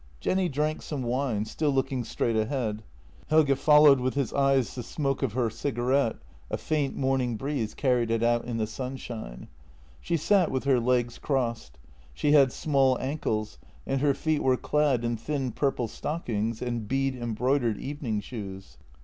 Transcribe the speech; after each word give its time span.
Jenny 0.19 0.49
drank 0.49 0.81
some 0.81 1.03
wine, 1.03 1.45
still 1.45 1.69
looking 1.69 2.03
straight 2.03 2.35
ahead. 2.35 2.81
Helge 3.27 3.55
followed 3.55 3.99
with 3.99 4.15
his 4.15 4.33
eyes 4.33 4.73
the 4.73 4.81
smoke 4.81 5.21
of 5.21 5.33
her 5.33 5.47
cigarette— 5.51 6.15
a 6.49 6.57
faint 6.57 6.95
morning 6.97 7.37
breeze 7.37 7.75
carried 7.75 8.09
it 8.09 8.23
out 8.23 8.45
in 8.45 8.57
the 8.57 8.65
sunshine. 8.65 9.47
She 9.99 10.17
sat 10.17 10.49
with 10.49 10.63
her 10.63 10.79
legs 10.79 11.19
crossed. 11.19 11.77
She 12.15 12.31
had 12.31 12.51
small 12.51 12.97
ankles, 12.99 13.59
and 13.85 14.01
her 14.01 14.15
feet 14.15 14.41
were 14.41 14.57
clad 14.57 15.05
in 15.05 15.17
thin 15.17 15.51
purple 15.51 15.87
stockings 15.87 16.63
and 16.63 16.87
bead 16.87 17.15
embroidered 17.15 17.77
evening 17.77 18.21
shoes. 18.21 18.79